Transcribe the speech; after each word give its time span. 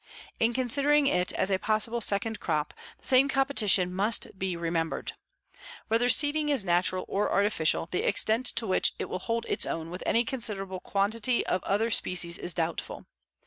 In 0.39 0.51
considering 0.55 1.05
it 1.05 1.31
as 1.33 1.51
a 1.51 1.59
possible 1.59 2.01
second 2.01 2.39
crop, 2.39 2.73
the 2.97 3.05
same 3.05 3.29
competition 3.29 3.93
must 3.93 4.29
be 4.39 4.55
remembered. 4.55 5.13
Whether 5.89 6.09
seeding 6.09 6.49
is 6.49 6.65
natural 6.65 7.05
or 7.07 7.31
artificial, 7.31 7.85
the 7.85 8.01
extent 8.07 8.47
to 8.47 8.65
which 8.65 8.95
it 8.97 9.05
will 9.09 9.19
hold 9.19 9.45
its 9.47 9.67
own 9.67 9.91
with 9.91 10.01
any 10.07 10.25
considerable 10.25 10.79
quantity 10.79 11.45
of 11.45 11.63
other 11.65 11.91
species 11.91 12.39
is 12.39 12.51
doubtful. 12.55 13.05